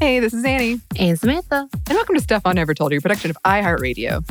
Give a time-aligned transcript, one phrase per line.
[0.00, 0.80] Hey, this is Anney.
[0.96, 1.68] And Samantha.
[1.72, 4.24] And welcome to Stuff I Never Told You, production of iHeartRadio.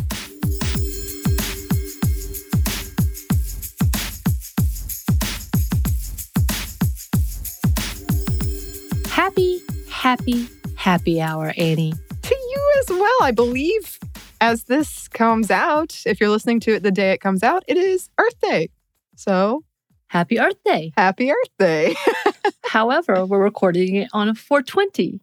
[9.09, 10.47] Happy, happy,
[10.77, 11.91] happy hour, Anney.
[12.21, 13.99] To you as well, I believe.
[14.39, 17.75] As this comes out, if you're listening to it the day it comes out, it
[17.75, 18.69] is Earth Day.
[19.17, 19.65] So
[20.07, 20.93] happy Earth Day.
[20.95, 21.93] Happy Earth Day.
[22.63, 25.19] However, we're recording it on a 420.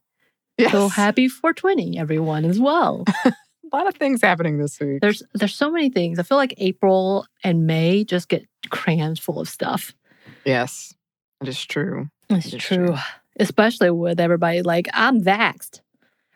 [0.58, 0.72] Yes.
[0.72, 3.04] So happy 420, everyone, as well.
[3.24, 3.32] a
[3.72, 5.00] lot of things happening this week.
[5.00, 6.18] There's there's so many things.
[6.18, 9.92] I feel like April and May just get crammed full of stuff.
[10.44, 10.94] Yes,
[11.42, 12.08] it is true.
[12.30, 12.88] It's it true.
[12.88, 12.96] true.
[13.40, 15.80] Especially with everybody like, I'm vaxxed.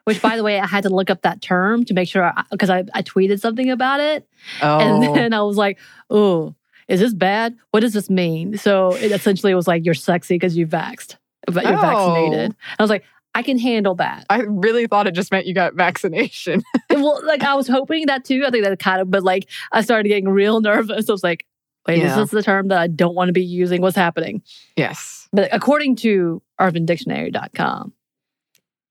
[0.05, 2.71] Which, by the way, I had to look up that term to make sure because
[2.71, 4.27] I, I, tweeted something about it.
[4.63, 4.79] Oh.
[4.79, 5.79] And then I was like,
[6.09, 6.55] oh,
[6.89, 7.55] is this bad?
[7.73, 8.57] What does this mean?
[8.57, 11.81] So it essentially was like, you're sexy because you vaxxed, but you're Oh.
[11.83, 12.57] vaccinated.
[12.79, 14.27] I was like, I can handle that.
[14.31, 16.63] I really thought it just meant you got vaccination.
[16.91, 18.45] well, like I was hoping that too.
[18.47, 21.09] I think that kind of, but like I started getting real nervous.
[21.09, 21.47] I was like,
[21.87, 22.11] wait, Yeah.
[22.11, 23.81] is this the term that I don't want to be using?
[23.81, 24.43] What's happening?
[24.77, 25.29] yes.
[25.33, 27.93] But according to UrbanDictionary.com,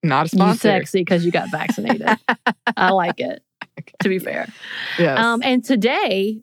[0.03, 0.67] Not a sponsor.
[0.67, 2.07] you sexy because you got vaccinated.
[2.77, 3.41] I like it,
[4.03, 4.47] to be fair.
[4.99, 5.19] Yes.
[5.19, 6.41] Um, and today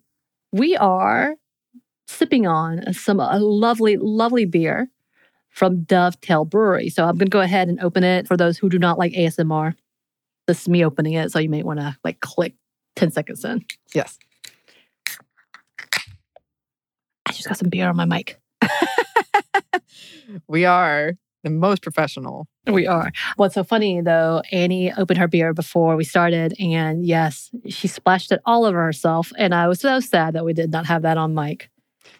[0.52, 1.34] we are
[2.08, 4.90] sipping on some a lovely, lovely beer
[5.54, 6.88] from Dovetail Brewery.
[6.90, 9.12] So I'm going to go ahead and open it for those who do not like
[9.12, 9.74] ASMR.
[10.46, 12.54] This is me opening it, so you may want to like click
[12.96, 13.64] 10 seconds in.
[13.94, 14.18] yes.
[17.26, 18.38] I just got some beer on my mic.
[20.48, 22.46] We are the most professional.
[22.66, 23.12] We are.
[23.36, 28.32] What's so funny though, Anney opened her beer before we started, and yes, she splashed
[28.32, 29.32] it all over herself.
[29.36, 31.70] And I was so sad that we did not have that on mic.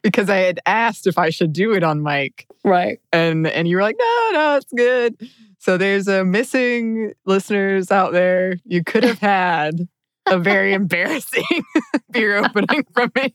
[0.03, 2.47] Because I had asked if I should do it on mic.
[2.65, 2.99] Right.
[3.13, 5.17] And and you were like, no, no, it's good.
[5.59, 8.57] So there's a missing listeners out there.
[8.65, 9.89] You could have had
[10.27, 11.45] a very embarrassing
[12.11, 13.35] beer opening from me.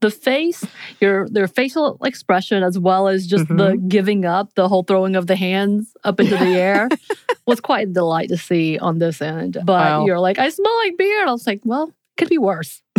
[0.00, 0.64] the face,
[1.00, 3.88] your their facial expression, as well as just the Mm-hmm.
[3.88, 6.88] giving up, the whole throwing of the hands up into the air,
[7.46, 9.54] was quite a delight to see on this end.
[9.64, 10.06] But Wow.
[10.06, 12.82] you're like, I smell like beer, and I was like, well, could be worse.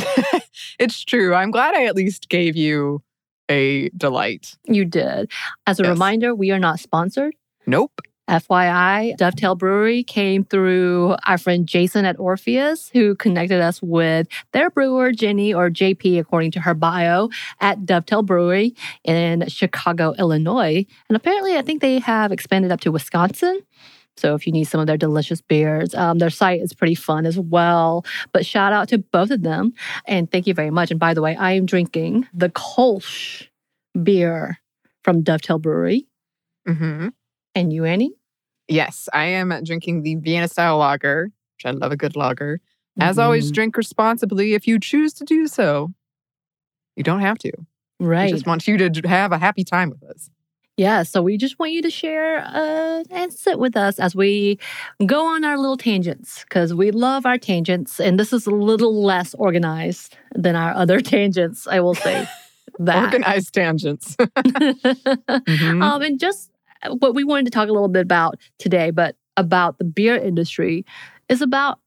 [0.79, 1.34] it's true.
[1.34, 3.01] I'm glad I at least gave you
[3.50, 4.56] a delight.
[4.66, 5.31] You did.
[5.68, 5.90] As a Yes.
[5.91, 7.35] reminder, we are not sponsored.
[7.66, 8.00] Nope.
[8.29, 14.69] FYI, Dovetail Brewery came through our friend Jason at Orpheus, who connected us with their
[14.69, 20.85] brewer, Jenny, or JP, according to her bio, at Dovetail Brewery in Chicago, Illinois.
[21.09, 23.59] And apparently, I think they have expanded up to Wisconsin.
[24.18, 27.25] So if you need some of their delicious beers, um, their site is pretty fun
[27.25, 28.06] as well.
[28.31, 29.74] But shout out to both of them.
[30.06, 30.91] And thank you very much.
[30.91, 33.47] And by the way, I am drinking the Kolsch
[34.01, 34.59] beer
[35.03, 36.07] from Dovetail Brewery.
[36.68, 37.09] hmm
[37.56, 38.12] And you, Anney?
[38.68, 42.62] Yes, I am drinking the Vienna style lager, which I love a good lager.
[43.00, 43.56] As always, Mhm.
[43.56, 45.91] drink responsibly if you choose to do so.
[46.95, 47.51] You don't have to.
[48.00, 48.30] We Right.
[48.31, 50.30] just want you to have a happy time with us.
[50.78, 51.03] Yeah.
[51.03, 54.57] So we just want you to share uh, and sit with us as we
[55.06, 58.00] go on our little tangents because we love our tangents.
[58.00, 62.28] And this is a little less organized than our other tangents, I will say
[62.79, 63.03] that.
[63.13, 64.16] Organized tangents.
[64.44, 65.83] Mhm.
[65.83, 66.50] um, and just
[67.00, 70.85] what we wanted to talk a little bit about today, but about the beer industry,
[71.29, 71.79] is about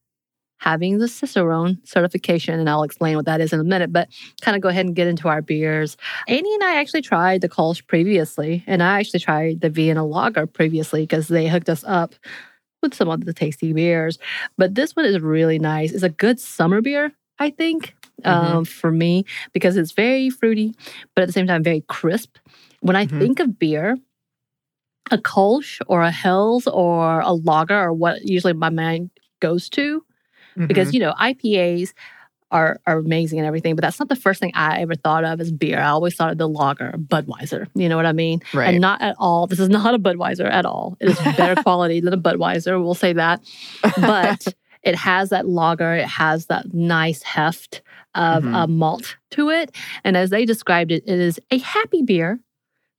[0.58, 2.58] having the Cicerone certification.
[2.58, 4.08] And I'll explain what that is in a minute, but
[4.40, 5.96] kind of go ahead and get into our beers.
[6.28, 10.46] Anney and I actually tried the Kolsch previously, and I actually tried the Vienna Lager
[10.46, 12.14] previously because they hooked us up
[12.82, 14.18] with some of the tasty beers.
[14.56, 15.92] But this one is really nice.
[15.92, 17.94] It's a good summer beer, I think,
[18.24, 20.74] um, for me, because it's very fruity,
[21.14, 22.36] but at the same time, very crisp.
[22.80, 23.18] When I Mhm.
[23.18, 23.96] think of beer,
[25.10, 30.04] a Kolsch or a Helles or a lager or what usually my mind goes to
[30.66, 30.94] because Mhm.
[30.94, 31.92] you know IPAs
[32.52, 35.40] are are amazing and everything, but that's not the first thing I ever thought of
[35.40, 35.80] as beer.
[35.80, 37.66] I always thought of the lager, Budweiser.
[37.74, 38.40] You know what I mean?
[38.54, 38.68] right.
[38.68, 39.46] And not at all.
[39.48, 40.96] This is not a Budweiser at all.
[41.00, 42.80] It is better quality than a Budweiser.
[42.82, 43.40] We'll say that,
[43.96, 44.46] but
[44.84, 45.94] it has that lager.
[45.96, 47.82] It has that nice heft
[48.14, 48.64] of Mhm.
[48.64, 49.74] a malt to it,
[50.04, 52.38] and as they described it, it is a happy beer.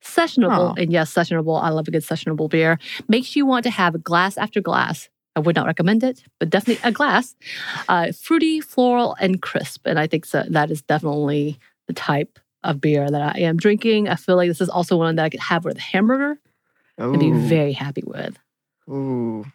[0.03, 0.81] Sessionable, Aw.
[0.81, 1.62] and yes, sessionable.
[1.62, 2.77] I love a good sessionable beer.
[3.07, 6.81] Makes you want to have glass after glass I would not recommend it, but definitely
[6.84, 7.36] a glass.
[7.88, 9.86] Uh, fruity, floral, and crisp.
[9.86, 14.10] And I think so, that is definitely the type of beer that I am drinking.
[14.10, 16.39] I feel like this is also one that I could have with a hamburger
[16.98, 18.39] and be very happy with.
[18.89, 19.45] Ooh.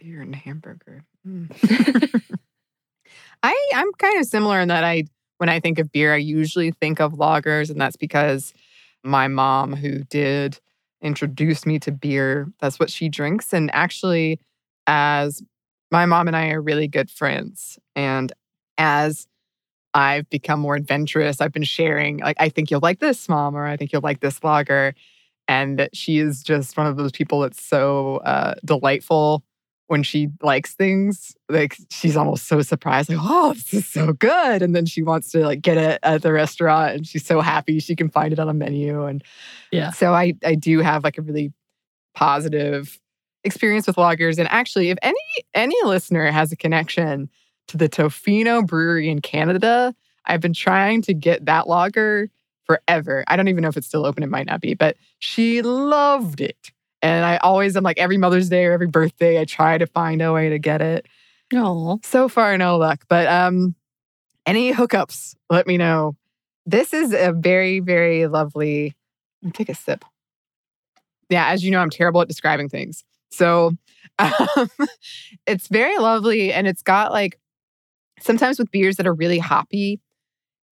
[0.00, 1.04] Beer and hamburger.
[1.26, 2.24] Mm.
[3.42, 5.04] I I'm kind of similar in that I
[5.36, 8.54] when I think of beer, I usually think of lagers, and that's because
[9.04, 10.58] my mom, who did
[11.00, 12.48] introduce me to beer.
[12.60, 13.52] That's what she drinks.
[13.52, 14.40] And actually,
[14.88, 15.42] as
[15.92, 18.32] my mom and I are really good friends, and
[18.78, 19.28] as
[19.94, 23.66] I've become more adventurous, I've been sharing, like, I think you'll like this, mom, or
[23.66, 24.94] I think you'll like this lager.
[25.48, 29.44] And she is just one of those people that's so uh, delightful
[29.86, 31.34] when she likes things.
[31.48, 34.62] Like she's almost so surprised, like, oh, this is so good.
[34.62, 37.80] And then she wants to like get it at the restaurant and she's so happy
[37.80, 39.04] she can find it on a menu.
[39.06, 39.24] And
[39.72, 39.90] Yeah.
[39.92, 41.52] so I I do have like a really
[42.14, 42.98] positive
[43.48, 44.38] experience with lagers.
[44.38, 45.18] And actually, if any
[45.54, 47.28] any listener has a connection
[47.68, 52.30] to the Tofino Brewery in Canada, I've been trying to get that lager
[52.64, 53.24] forever.
[53.26, 54.22] I don't even know if it's still open.
[54.22, 56.70] It might not be, but she loved it.
[57.02, 60.22] And I always I'm like every Mother's Day or every birthday, I try to find
[60.22, 61.06] a way to get it.
[61.52, 63.04] No, So far, no luck.
[63.08, 63.74] But um,
[64.44, 66.16] any hookups, let me know.
[66.66, 68.94] This is a very, very lovely.
[69.42, 70.04] Let me take a sip.
[71.30, 73.04] Yeah, as you know, I'm terrible at describing things.
[73.30, 73.72] So
[74.18, 74.70] um,
[75.46, 76.52] it's very lovely.
[76.52, 77.38] And it's got like
[78.20, 80.00] sometimes with beers that are really hoppy,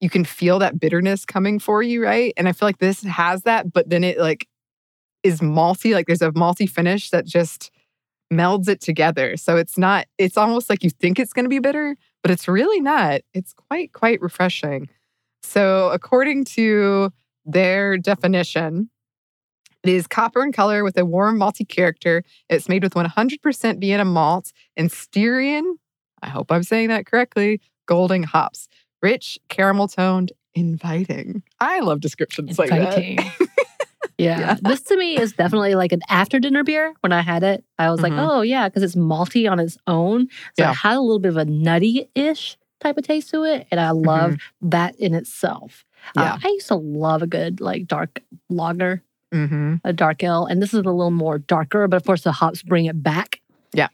[0.00, 2.32] you can feel that bitterness coming for you, right?
[2.36, 4.46] And I feel like this has that, but then it like
[5.22, 5.94] is malty.
[5.94, 7.70] Like there's a malty finish that just
[8.32, 9.36] melds it together.
[9.36, 12.48] So it's not, it's almost like you think it's going to be bitter, but it's
[12.48, 13.20] really not.
[13.32, 14.88] It's quite, quite refreshing.
[15.42, 17.12] So, according to
[17.44, 18.90] their definition,
[19.88, 22.22] it is copper in color with a warm malty character.
[22.48, 25.76] It's made with 100% Vienna malt and Styrian,
[26.22, 28.68] I hope I'm saying that correctly, Golding hops.
[29.02, 31.42] Rich, caramel toned, inviting.
[31.60, 32.98] I love descriptions like that.
[34.18, 34.40] Yeah.
[34.40, 34.56] Yeah.
[34.62, 36.94] This to me is definitely like an after dinner beer.
[37.00, 38.02] When I had it, I was Mhm.
[38.04, 40.28] like, oh, yeah, because it's malty on its own.
[40.56, 40.70] So Yeah.
[40.70, 43.66] it had a little bit of a nutty ish type of taste to it.
[43.70, 45.84] And I love that in itself.
[46.16, 49.02] Uh, I used to love a good like dark lager,
[49.34, 49.76] Mm-hmm.
[49.84, 50.46] a dark ale.
[50.46, 53.40] And this is a little more darker, but of course the hops bring it back.
[53.72, 53.88] Yeah.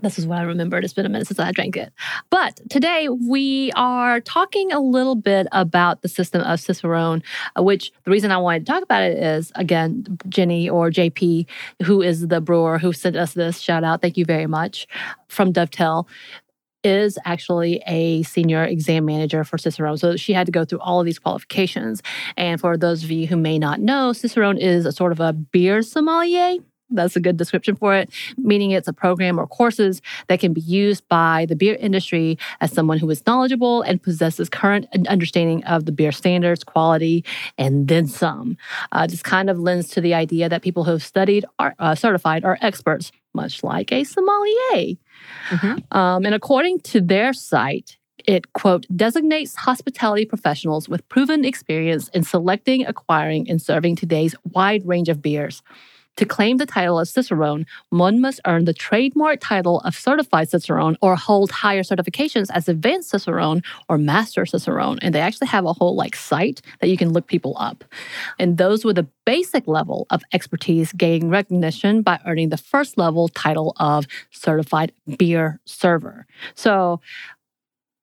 [0.00, 0.84] This is what I remembered.
[0.84, 1.92] It's been a minute since I drank it.
[2.30, 7.22] But today we are talking a little bit about the system of Cicerone,
[7.58, 11.46] uh, which the reason I wanted to talk about it is, again, Jenny or JP,
[11.82, 14.00] who is the brewer who sent us this shout out.
[14.00, 14.86] Thank you very much
[15.28, 16.06] from Dovetail.
[16.84, 19.98] Is actually a senior exam manager for Cicerone.
[19.98, 22.02] So she had to go through all of these qualifications.
[22.36, 25.32] And for those of you who may not know, Cicerone is a sort of a
[25.32, 26.58] beer sommelier.
[26.90, 30.62] That's a good description for it, meaning it's a program or courses that can be
[30.62, 35.84] used by the beer industry as someone who is knowledgeable and possesses current understanding of
[35.84, 37.24] the beer standards, quality,
[37.58, 38.56] and then some.
[38.92, 41.94] Uh, this kind of lends to the idea that people who have studied are uh,
[41.94, 44.96] certified are experts, much like a sommelier.
[45.50, 45.94] Mhm.
[45.94, 47.96] Um, and according to their site,
[48.26, 54.86] it quote designates hospitality professionals with proven experience in selecting, acquiring, and serving today's wide
[54.86, 55.62] range of beers.
[56.18, 60.96] To claim the title of Cicerone, one must earn the trademark title of Certified Cicerone
[61.00, 64.98] or hold higher certifications as Advanced Cicerone or Master Cicerone.
[65.00, 67.84] And they actually have a whole like site that you can look people up.
[68.36, 73.28] And those with a basic level of expertise gain recognition by earning the first level
[73.28, 76.26] title of Certified Beer Server.
[76.56, 77.00] So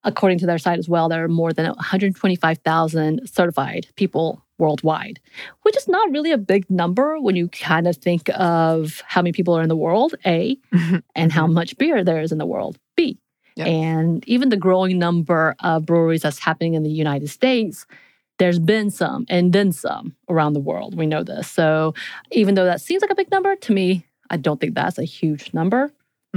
[0.05, 5.19] according to their site as well, there are more than 125,000 certified people worldwide,
[5.63, 9.33] which is not really a big number when you kind of think of how many
[9.33, 10.97] people are in the world, A, mm-hmm.
[11.15, 11.55] and how mm-hmm.
[11.55, 13.19] much beer there is in the world, B.
[13.55, 13.67] Yep.
[13.67, 17.85] And even the growing number of breweries that's happening in the United States,
[18.37, 20.95] there's been some and then some around the world.
[20.95, 21.49] We know this.
[21.49, 21.93] So
[22.31, 25.03] even though that seems like a big number, to me, I don't think that's a
[25.03, 25.91] huge number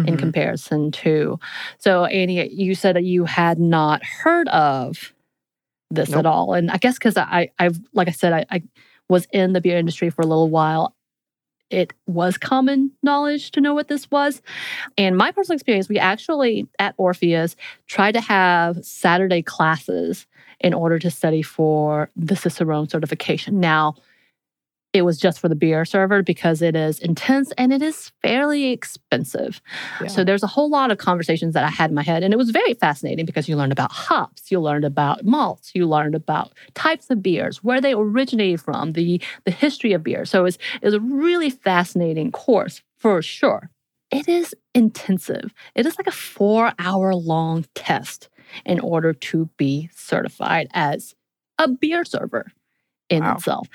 [0.06, 0.18] in Mhm.
[0.18, 1.38] comparison to.
[1.78, 5.12] So, Anney, you said that you had not heard of
[5.90, 6.20] this Nope.
[6.20, 8.62] at all, and I guess because I, I've like I said, I, I
[9.08, 10.94] was in the beer industry for a little while.
[11.70, 14.40] It was common knowledge to know what this was.
[14.96, 20.26] And my personal experience, we actually at Orpheus tried to have Saturday classes
[20.60, 23.60] in order to study for the Cicerone certification.
[23.60, 23.96] Now,
[24.92, 28.70] it was just for the beer server because it is intense and it is fairly
[28.70, 29.60] expensive.
[30.00, 30.08] Yeah.
[30.08, 32.38] So there's a whole lot of conversations that I had in my head, and it
[32.38, 36.52] was very fascinating because you learned about hops, you learned about malts, you learned about
[36.74, 40.24] types of beers, where they originated from, the the history of beer.
[40.24, 43.70] So it's it was a really fascinating course for sure.
[44.10, 45.52] It is intensive.
[45.74, 48.30] It is like a four hour long test
[48.64, 51.14] in order to be certified as
[51.58, 52.52] a beer server
[53.10, 53.34] in Wow.
[53.36, 53.68] itself.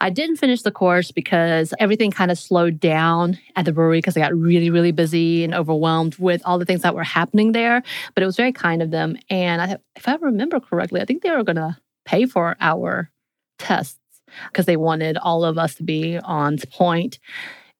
[0.00, 4.16] I didn't finish the course because everything kind of slowed down at the brewery because
[4.16, 7.82] I got really, really busy and overwhelmed with all the things that were happening there.
[8.14, 9.16] But it was very kind of them.
[9.28, 13.10] And I, if I remember correctly, I think they were going to pay for our
[13.58, 13.98] tests.
[14.46, 17.18] because they wanted all of us to be on point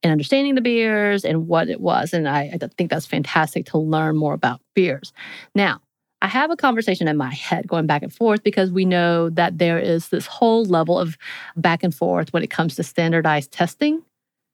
[0.03, 2.13] in understanding the beers and what it was.
[2.13, 5.13] And I, I think that's fantastic to learn more about beers.
[5.55, 5.81] Now,
[6.23, 9.57] I have a conversation in my head going back and forth because we know that
[9.59, 11.17] there is this whole level of
[11.57, 14.03] back and forth when it comes to standardized testing.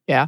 [0.07, 0.27] Yeah.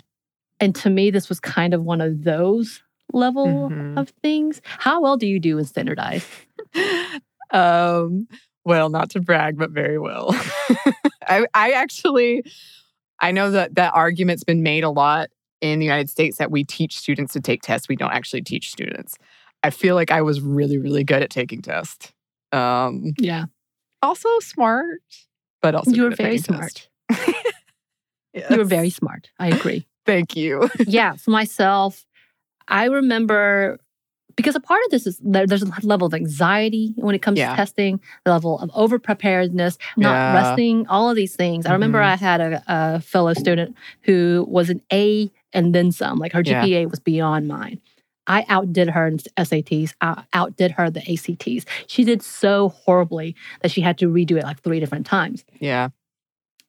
[0.59, 3.97] And to me, this was kind of one of those level Mhm.
[3.97, 4.61] of things.
[4.65, 6.27] How well do you do in standardized?
[7.51, 8.27] um,
[8.65, 10.29] well, not to brag, but very well.
[11.27, 12.43] I, I actually,
[13.19, 15.29] I know that that argument's been made a lot
[15.61, 17.87] in the United States that we teach students to take tests.
[17.89, 19.17] We don't actually teach students.
[19.63, 22.13] I feel like I was really, really good at taking tests.
[22.51, 23.45] Um, Yeah.
[24.01, 25.01] also smart,
[25.61, 26.87] but also You were very smart.
[27.09, 27.35] tests.
[28.51, 29.29] You were very smart.
[29.39, 29.87] I agree.
[30.05, 30.69] Thank you.
[30.87, 32.05] yeah, for myself,
[32.67, 33.79] I remember
[34.35, 37.37] because a part of this is there, there's a level of anxiety when it comes
[37.39, 37.49] Yeah.
[37.49, 40.33] to testing, the level of over preparedness, not Yeah.
[40.33, 41.65] resting, all of these things.
[41.65, 42.05] I remember Mhm.
[42.05, 46.41] I had a, a fellow student who was an A and then some, like her
[46.45, 46.63] Yeah.
[46.63, 47.81] GPA was beyond mine.
[48.29, 51.65] I outdid her in SATs, I outdid her the ACTs.
[51.87, 55.89] She did so horribly that she had to redo it like three different times Yeah.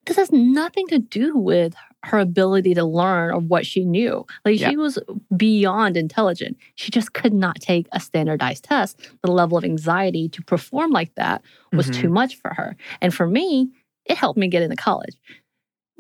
[0.07, 1.75] this has nothing to do with
[2.05, 4.25] her ability to learn or what she knew.
[4.47, 4.71] Like Yeah.
[4.71, 4.99] she was
[5.37, 6.57] beyond intelligent.
[6.77, 8.99] She just could not take a standardized test.
[9.23, 11.43] The level of anxiety to perform like that
[11.75, 11.95] was Mhm.
[11.95, 12.75] too much for her.
[13.03, 13.69] And for me,
[14.07, 15.15] it helped me get into college.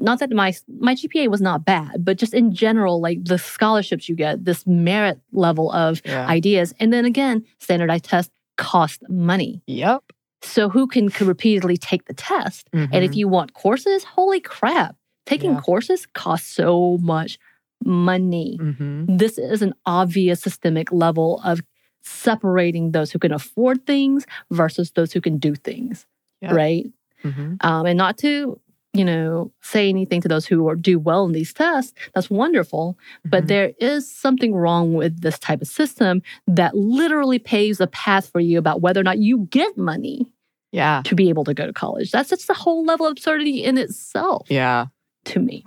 [0.01, 4.09] Not that my my GPA was not bad, but just in general, like the scholarships
[4.09, 6.27] you get, this merit level of Yeah.
[6.27, 6.73] ideas.
[6.81, 9.63] And then again, standardized tests cost money.
[9.67, 10.03] yep.
[10.43, 12.69] So who can, can repeatedly take the test?
[12.73, 13.17] And if Mhm.
[13.17, 15.61] you want courses, holy crap, taking Yeah.
[15.61, 17.39] courses costs so much
[17.85, 18.57] money.
[18.61, 19.19] Mhm.
[19.19, 21.61] This is an obvious systemic level of
[22.03, 26.07] separating those who can afford things versus those who can do things,
[26.41, 26.55] Yeah.
[26.55, 26.87] right?
[27.25, 27.63] Mhm.
[27.63, 28.59] Um, and not to,
[28.93, 31.95] you know, say anything to those who are, do well in these tests.
[32.15, 32.99] That's wonderful.
[33.25, 33.49] But Mhm.
[33.49, 38.41] there is something wrong with this type of system that literally paves a path for
[38.41, 40.27] you about whether or not you get money
[40.73, 41.03] yeah.
[41.05, 42.11] to be able to go to college.
[42.11, 44.87] That's just the whole level of absurdity in itself Yeah.
[45.27, 45.65] to me.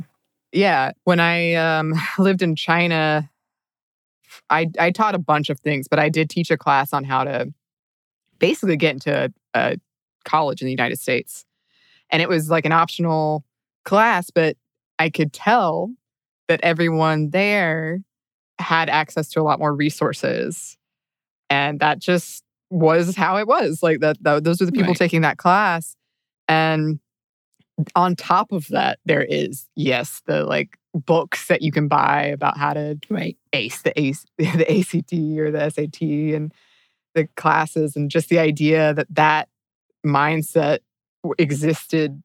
[0.52, 3.30] Yeah, when I um, lived in China,
[4.50, 7.24] I I taught a bunch of things, but I did teach a class on how
[7.24, 7.54] to
[8.40, 9.78] basically get into a, a
[10.26, 11.46] college in the United States,
[12.14, 13.44] and it was like an optional
[13.84, 14.56] class, but
[15.00, 15.92] I could tell
[16.48, 18.00] that everyone there
[18.60, 20.78] had access to a lot more resources,
[21.50, 23.82] and that just was how it was.
[23.84, 24.98] Like that, tho- those are the people Right.
[24.98, 25.96] taking that class,
[26.48, 27.00] and
[27.96, 32.56] on top of that, there is yes, the like books that you can buy about
[32.58, 33.36] how to Right.
[33.52, 36.02] ace the ace the ACT or the SAT
[36.36, 36.54] and
[37.16, 39.50] the classes and just the idea that that
[40.06, 40.80] mindset
[41.38, 42.22] existed.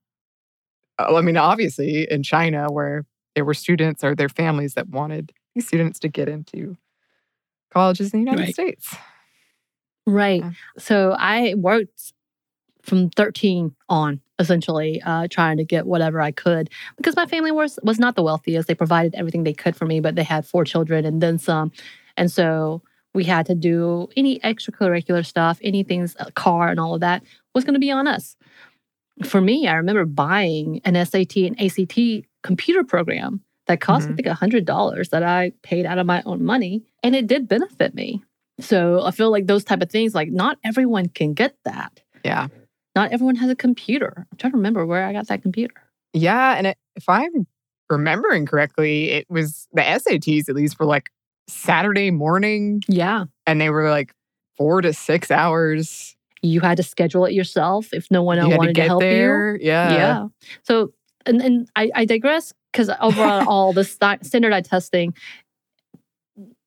[0.99, 5.33] uh, I mean, obviously in China where there were students or their families that wanted
[5.55, 6.77] these students to get into
[7.73, 8.55] colleges in the United Right.
[8.55, 8.97] States.
[10.07, 10.43] Right.
[10.43, 10.53] Yeah.
[10.79, 12.13] So I worked
[12.83, 17.79] from 13 on essentially uh, trying to get whatever I could because my family was
[17.83, 18.69] was not the wealthiest.
[18.69, 21.73] They provided everything they could for me, but they had four children and then some.
[22.17, 22.81] And so
[23.15, 27.23] we had to do any extracurricular stuff, anything's a car and all of that
[27.55, 28.37] was going to be on us.
[29.25, 34.17] For me, I remember buying an SAT and ACT computer program that cost I Mhm.
[34.17, 38.23] think $100 that I paid out of my own money and it did benefit me.
[38.61, 42.01] So I feel like those type of things, like not everyone can get that.
[42.25, 42.49] Yeah.
[42.97, 44.27] Not everyone has a computer.
[44.33, 45.75] I'm trying to remember where I got that computer.
[46.13, 46.55] Yeah.
[46.57, 47.47] And it, if I'm
[47.91, 51.11] remembering correctly, it was the SATs at least were like
[51.49, 53.25] Saturday morning Yeah.
[53.47, 54.13] and they were like
[54.57, 56.17] four to six hours.
[56.43, 59.57] You had to schedule it yourself if no one had wanted to to, help there.
[59.57, 59.67] you.
[59.67, 59.93] Yeah.
[59.95, 60.27] Yeah.
[60.63, 60.93] So,
[61.27, 65.15] and, and I, I digress because overall, all the sti- standardized testing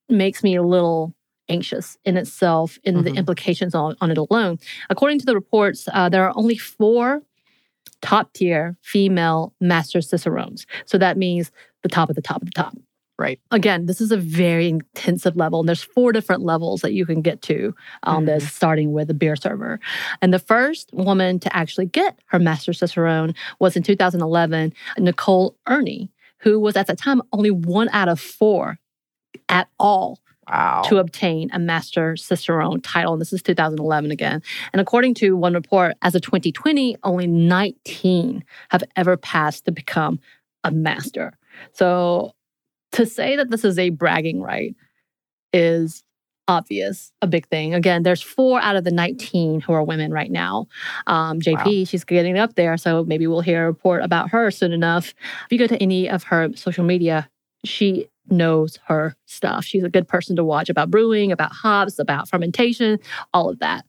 [0.10, 1.14] makes me a little
[1.50, 3.18] anxious in itself in the Mhm.
[3.18, 4.58] implications on, on it alone.
[4.90, 7.22] According to the reports, uh, there are only four
[8.02, 10.66] top tier female master cicerones.
[10.86, 11.52] So that means
[11.84, 12.76] the top of the top of the top.
[13.22, 13.40] Right.
[13.52, 17.22] Again, this is a very intensive level, and there's four different levels that you can
[17.22, 18.16] get to um, mm-hmm.
[18.16, 19.80] on this, starting with the beer server.
[20.24, 26.10] And the first woman to actually get her master cicerone was in 2011, Nicole Erny,
[26.40, 28.80] who was at that time only one out of four
[29.50, 30.82] at all Wow.
[30.88, 33.14] to obtain a Master Cicerone title.
[33.14, 34.42] And this is 2011 again.
[34.74, 40.20] And according to one report, as of 2020, only 19 have ever passed to become
[40.64, 41.38] a master.
[41.74, 42.34] So
[43.02, 44.76] to say that this is a bragging right
[45.54, 46.04] is
[46.48, 47.74] obvious, a big thing.
[47.74, 50.68] Again, there's four out of the 19 who are women right now.
[51.08, 51.86] Um, JP, wow.
[51.86, 55.14] she's getting up there, so maybe we'll hear a report about her soon enough.
[55.46, 57.30] If you go to any of her social media,
[57.64, 59.66] she knows her stuff.
[59.66, 63.00] She's a good person to watch about brewing, about hops, about fermentation,
[63.34, 63.86] all of that.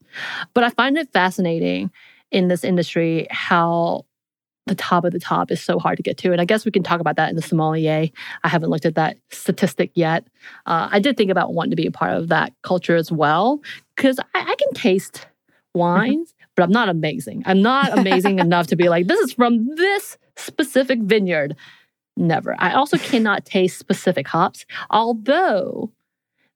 [0.54, 1.90] But I find it fascinating
[2.30, 4.04] in this industry how
[4.66, 6.30] the top of the top is so hard to get to.
[6.32, 8.08] And I guess we can talk about that in the sommelier.
[8.44, 10.24] I haven't looked at that statistic yet.
[10.66, 13.60] Uh, I did think about wanting to be a part of that culture as well,
[13.96, 15.26] because I, I, can taste
[15.74, 17.42] wines, but I'm not amazing.
[17.46, 21.56] I'm not amazing enough to be like, this is from this specific vineyard.
[22.16, 22.54] Never.
[22.58, 25.90] I also cannot taste specific hops, although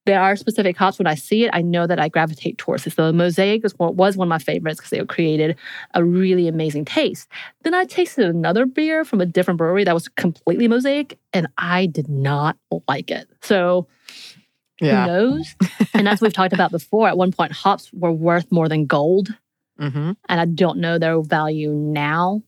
[0.07, 0.99] there are specific hops.
[0.99, 2.95] When I see it, I know that I gravitate towards it.
[2.95, 5.57] So the Mosaic was one, was one of my favorites because they created
[5.95, 7.29] a really amazing taste.
[7.63, 11.87] Then I tasted another beer from a different brewery that was completely Mosaic, and I
[11.87, 12.57] did not
[12.89, 13.29] like it.
[13.43, 13.89] So
[14.81, 15.05] yeah.
[15.05, 15.55] who knows?
[15.95, 19.35] and as we've talked about before, at one point, hops were worth more than gold.
[19.81, 20.13] Mm-hmm.
[20.29, 22.43] And I don't know their value now.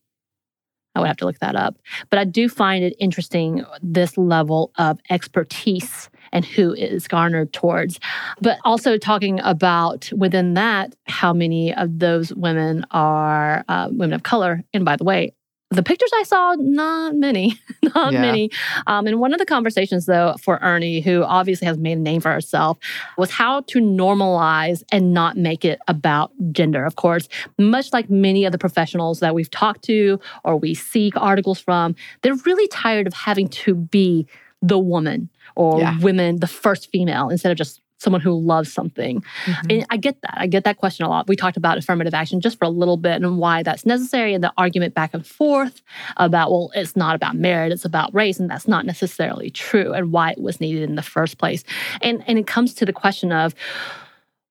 [0.94, 1.76] I would have to look that up.
[2.10, 7.98] But I do find it interesting this level of expertise and who is garnered towards.
[8.40, 14.22] But also talking about within that, how many of those women are uh, women of
[14.22, 14.64] color.
[14.72, 15.34] And by the way,
[15.70, 17.60] the pictures I saw, not many,
[17.94, 18.20] not yeah.
[18.20, 18.50] many.
[18.86, 22.22] Um, and one of the conversations, though, for Erny, who obviously has made a name
[22.22, 22.78] for herself,
[23.18, 26.84] was how to normalize and not make it about gender.
[26.84, 31.14] Of course, much like many of the professionals that we've talked to or we seek
[31.16, 34.26] articles from, they're really tired of having to be
[34.62, 35.98] the woman or yeah.
[35.98, 39.20] women, the first female, instead of just someone who loves something.
[39.44, 39.66] Mm-hmm.
[39.70, 40.34] And I get that.
[40.36, 41.26] I get that question a lot.
[41.26, 44.44] We talked about affirmative action just for a little bit and why that's necessary and
[44.44, 45.82] the argument back and forth
[46.16, 48.38] about, well, it's not about merit, it's about race.
[48.38, 51.64] And that's not necessarily true and why it was needed in the first place.
[52.00, 53.52] And, and it comes to the question of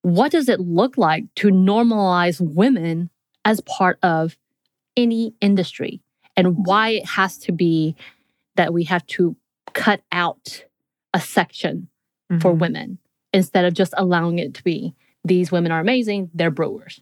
[0.01, 3.09] what does it look like to normalize women
[3.45, 4.37] as part of
[4.97, 6.01] any industry
[6.35, 7.95] and why it has to be
[8.57, 9.37] that we have to
[9.73, 10.65] cut out
[11.17, 11.89] a section
[12.31, 12.39] mm-hmm.
[12.39, 12.99] for women
[13.33, 14.93] instead of just allowing it to be
[15.25, 17.01] these women are amazing, they're brewers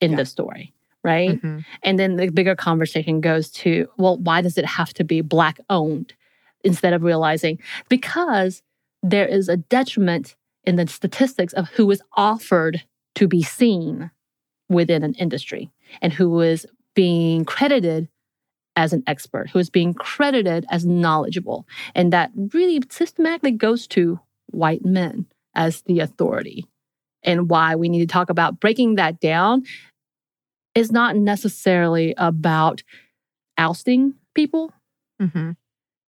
[0.00, 0.16] in yeah.
[0.18, 1.30] the story, right?
[1.30, 1.60] Mm-hmm.
[1.84, 5.60] And then the bigger conversation goes to, well, why does it have to be Black
[5.70, 6.14] owned
[6.64, 8.60] instead of realizing because
[9.02, 12.82] there is a detriment in the statistics of who is offered
[13.14, 14.10] to be seen
[14.68, 15.70] within an industry
[16.02, 18.08] and who is being credited
[18.76, 21.66] as an expert, who is being credited as knowledgeable.
[21.94, 26.66] And that really systematically goes to white men as the authority.
[27.22, 29.64] And why we need to talk about breaking that down
[30.74, 32.82] is not necessarily about
[33.56, 34.72] ousting people
[35.22, 35.52] mm-hmm.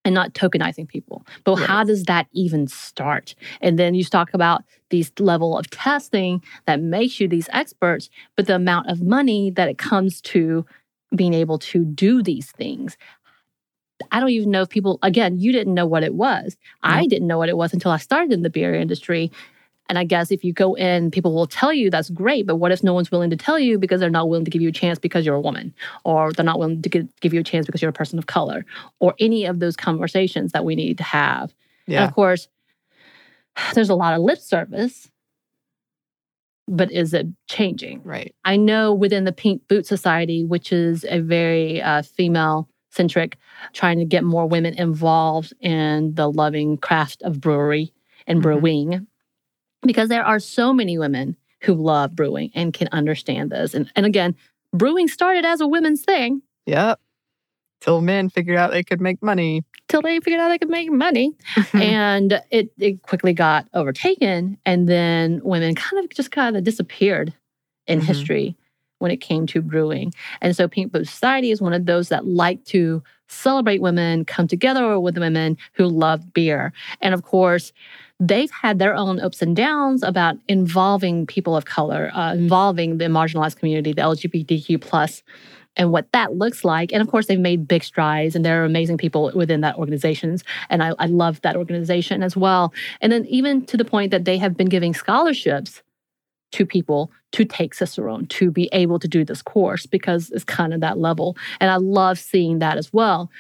[0.04, 1.24] and not tokenizing people.
[1.44, 3.34] But how does that even start?
[3.60, 8.46] And then you talk about these level of testing that makes you these experts, but
[8.46, 10.66] the amount of money that it comes to
[11.14, 12.96] being able to do these things.
[14.10, 16.56] I don't even know if people, again, you didn't know what it was.
[16.82, 19.30] I didn't know what it was until I started in the beer industry.
[19.88, 22.72] And I guess if you go in, people will tell you that's great, but what
[22.72, 24.72] if no one's willing to tell you because they're not willing to give you a
[24.72, 25.72] chance because you're a woman,
[26.04, 28.64] or they're not willing to give you a chance because you're a person of color,
[28.98, 31.54] or any of those conversations that we need to have.
[31.86, 32.02] Yeah.
[32.02, 32.48] And of course,
[33.74, 35.08] there's a lot of lip service
[36.68, 38.02] but is it changing?
[38.04, 38.34] Right.
[38.44, 43.36] I know within the Pink Boot Society, which is a very uh, female centric,
[43.72, 47.92] trying to get more women involved in the loving craft of brewery
[48.26, 48.60] and mm-hmm.
[48.60, 49.06] brewing,
[49.82, 53.74] because there are so many women who love brewing and can understand this.
[53.74, 54.34] And, and again,
[54.72, 56.42] brewing started as a women's thing.
[56.66, 57.00] Yep
[57.86, 59.64] till men figured out they could make money.
[59.88, 61.36] Till they figured out they could make money.
[61.72, 64.58] and it, it quickly got overtaken.
[64.66, 67.32] And then women kind of just kind of disappeared
[67.86, 68.08] in mm-hmm.
[68.08, 68.56] history
[68.98, 70.12] when it came to brewing.
[70.40, 74.48] And so Pink Boot Society is one of those that like to celebrate women, come
[74.48, 76.72] together with women who love beer.
[77.00, 77.72] And of course,
[78.18, 83.04] they've had their own ups and downs about involving people of color, uh, involving the
[83.04, 85.22] marginalized community, the LGBTQ plus
[85.76, 86.92] and what that looks like.
[86.92, 90.42] And of course, they've made big strides and there are amazing people within that organizations.
[90.70, 92.72] And I, I love that organization as well.
[93.00, 95.82] And then even to the point that they have been giving scholarships
[96.52, 100.72] to people to take Cicerone, to be able to do this course because it's kind
[100.72, 101.36] of that level.
[101.60, 103.30] And I love seeing that as well.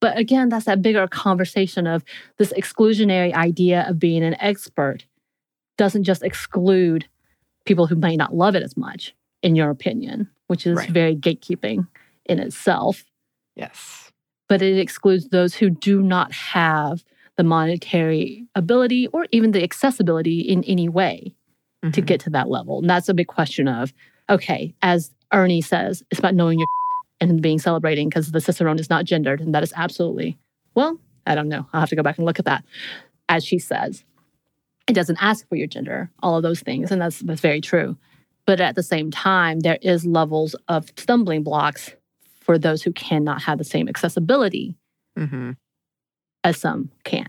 [0.00, 2.04] But again, that's that bigger conversation of
[2.36, 5.06] this exclusionary idea of being an expert
[5.78, 7.06] doesn't just exclude
[7.64, 10.90] people who may not love it as much, in your opinion which is right.
[10.90, 11.86] very gatekeeping
[12.26, 13.04] in itself.
[13.56, 14.10] Yes.
[14.48, 17.04] But it excludes those who do not have
[17.36, 21.34] the monetary ability or even the accessibility in any way
[21.82, 22.06] to Mhm.
[22.06, 22.78] get to that level.
[22.80, 23.92] And that's a big question of,
[24.30, 26.66] okay, as Erny says, it's about knowing your
[27.20, 29.40] and being celebrating because the Cicerone is not gendered.
[29.40, 30.38] And that is absolutely,
[30.74, 31.66] well, I don't know.
[31.72, 32.64] I'll have to go back and look at that.
[33.28, 34.04] As she says,
[34.86, 36.92] it doesn't ask for your gender, all of those things.
[36.92, 37.96] And that's that's very true.
[38.46, 41.92] But at the same time, there is levels of stumbling blocks
[42.40, 44.76] for those who cannot have the same accessibility
[45.18, 45.56] Mhm.
[46.42, 47.28] as some can.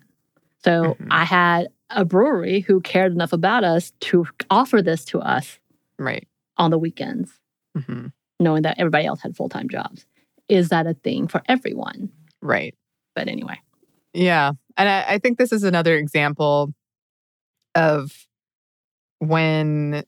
[0.63, 1.07] So Mhm.
[1.11, 5.59] I had a brewery who cared enough about us to offer this to us
[5.97, 6.27] Right.
[6.57, 7.39] on the weekends,
[7.77, 8.11] Mhm.
[8.39, 10.05] knowing that everybody else had full time jobs.
[10.49, 12.09] Is that a thing for everyone?
[12.41, 12.75] Right.
[13.15, 13.59] But anyway,
[14.13, 14.53] Yeah.
[14.77, 16.73] And I, I think this is another example
[17.75, 18.27] of
[19.19, 20.03] when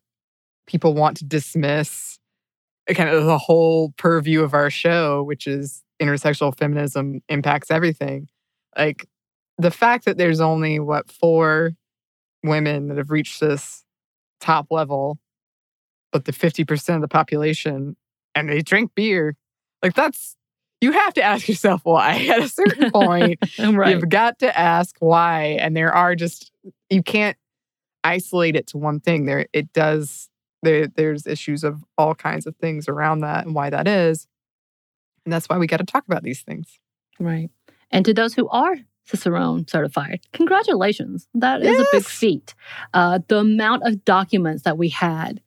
[0.68, 2.20] people want to dismiss
[2.88, 8.28] eh, kind of the whole purview of our show, which is intersectional feminism impacts everything.
[8.78, 9.08] Like
[9.58, 11.72] the fact that there's only, what, four
[12.44, 13.84] women that have reached this
[14.40, 15.18] top level,
[16.12, 17.96] but the 50% of the population
[18.36, 19.36] and they drink beer,
[19.82, 20.36] like that's,
[20.80, 23.40] you have to ask yourself why at a certain point.
[23.60, 23.96] right.
[23.96, 25.58] You've got to ask why.
[25.60, 26.52] And there are just
[26.90, 27.38] you can't
[28.04, 29.26] isolate it to one thing.
[29.26, 30.30] There it does
[30.64, 34.28] there there's issues of all kinds of things around that and why that is.
[35.26, 36.80] And that's why we got to talk about these things.
[37.20, 37.50] Right.
[37.92, 41.28] And to those who are Cicerone certified, congratulations.
[41.34, 42.54] That is a big feat.
[42.94, 45.42] Uh, the amount of documents that we had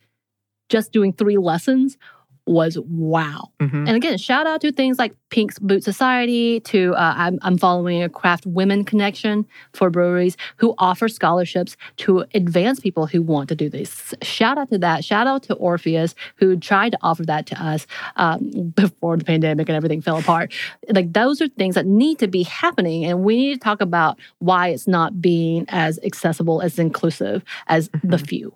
[0.68, 1.99] just doing three lessons
[2.46, 3.50] was wow.
[3.61, 3.87] Mhm.
[3.87, 8.03] And again, shout out to things like Pink's Boot Society, to uh, I'm, I'm following
[8.03, 13.55] a Craft Women Connection for breweries who offer scholarships to advance people who want to
[13.55, 14.12] do this.
[14.22, 15.05] Shout out to that.
[15.05, 19.68] Shout out to Orpheus, who tried to offer that to us um, before the pandemic
[19.68, 20.53] and everything fell apart.
[20.88, 23.05] Like, those are things that need to be happening.
[23.05, 27.88] And we need to talk about why it's not being as accessible, as inclusive as
[28.03, 28.26] the Mhm.
[28.26, 28.55] few.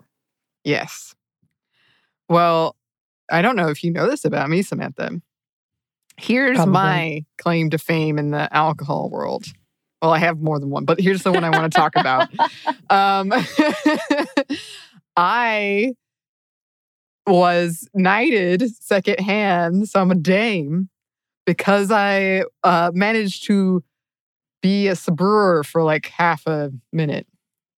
[0.65, 1.15] Yes.
[2.29, 2.75] Well,
[3.31, 5.21] I don't know if you know this about me, Samantha.
[6.17, 6.73] Here's Probably.
[6.73, 9.47] my claim to fame in the alcohol world.
[10.01, 12.29] Well, I have more than one, but here's the one I want to talk about.
[12.91, 13.33] Um,
[15.17, 15.95] I
[17.27, 20.91] was knighted secondhand, so I'm a dame,
[21.47, 23.83] because I uh, managed to
[24.63, 27.27] be a brewer for like half a minute.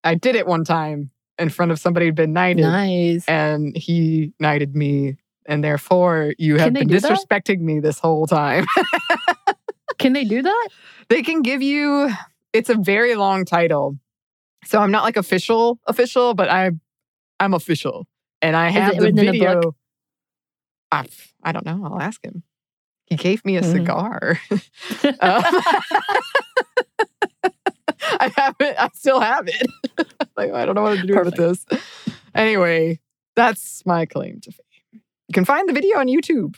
[0.03, 3.25] I did it one time in front of somebody who'd been knighted, Nice.
[3.27, 7.11] and he knighted me, and therefore you have been do that?
[7.11, 8.65] disrespecting me this whole time.
[9.99, 10.69] Can they do that?
[11.09, 12.09] they can give you
[12.51, 13.97] it's a very long title
[14.65, 16.71] so i'm not like official official but i
[17.39, 18.07] i'm official
[18.41, 19.75] and i have the video?
[20.91, 21.05] I,
[21.43, 22.41] I don't know i'll ask him
[23.05, 23.71] he gave me a Mhm.
[23.71, 24.39] cigar
[25.19, 25.43] Uh,
[28.19, 29.67] i have it i still have it
[30.35, 31.65] like i don't know what to do with this
[32.33, 32.99] anyway
[33.35, 34.64] that's my claim to fame
[35.35, 36.55] can find the video on youtube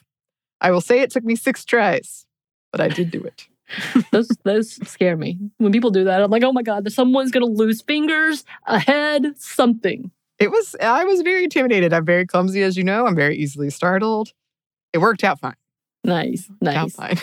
[0.62, 2.26] i will say it took me six tries
[2.72, 3.48] but i did do it
[4.12, 6.22] those those scare me when people do that.
[6.22, 10.12] I'm like, oh my god, someone's gonna lose fingers, a head, something.
[10.40, 11.94] It was, I was very intimidated.
[11.94, 13.08] I'm very clumsy, as you know.
[13.08, 14.34] I'm very easily startled.
[14.94, 15.56] It worked out fine.
[16.04, 16.96] Nice, nice.
[16.96, 17.18] fine.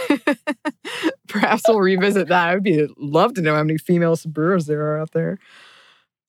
[1.29, 2.49] Perhaps we'll revisit that.
[2.49, 5.39] I'd be love to know how many female brewers there are out there.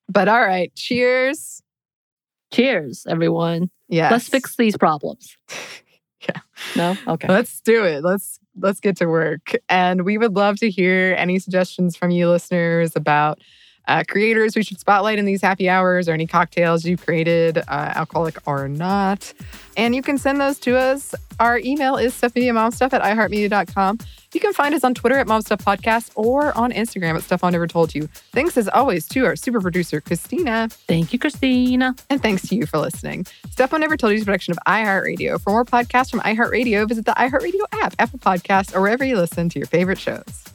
[0.08, 1.62] But all right, cheers.
[2.54, 3.72] Cheers, everyone.
[3.88, 4.12] Yes.
[4.12, 5.38] Let's fix these problems.
[6.28, 6.42] Yeah.
[6.76, 7.14] No.
[7.14, 7.28] Okay.
[7.28, 8.04] Let's do it.
[8.04, 9.52] Let's let's get to work.
[9.70, 13.42] And we would love to hear any suggestions from you listeners about
[13.88, 17.62] uh, creators we should spotlight in these happy hours or any cocktails you've created, uh,
[17.68, 19.34] alcoholic or not.
[19.78, 21.14] And you can send those to us.
[21.40, 24.00] Our email is stuffmediamomstuff at iheartmedia.com.
[24.34, 27.68] You can find us on Twitter at momstuffpodcast or on Instagram at Stuff I Never
[27.68, 28.08] Told You.
[28.34, 30.68] Thanks as always to our super producer, Christina.
[30.70, 31.96] Thank you, Christina.
[32.10, 33.26] And thanks to you for listening.
[33.52, 35.40] Stuff I Never Told You is a production of iHeartRadio.
[35.42, 39.48] For more podcasts from iHeartRadio, visit the iHeartRadio app, Apple Podcasts, or wherever you listen
[39.50, 40.55] to your favorite shows.